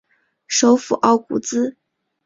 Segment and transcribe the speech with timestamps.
[0.47, 1.77] 首府奥古兹。